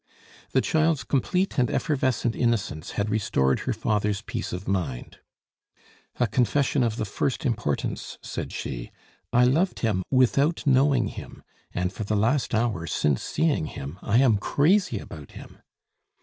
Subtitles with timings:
[0.53, 5.19] The child's complete and effervescent innocence had restored her father's peace of mind.
[6.19, 8.89] "A confession of the first importance," said she.
[9.31, 14.17] "I loved him without knowing him; and, for the last hour, since seeing him, I
[14.17, 15.59] am crazy about him."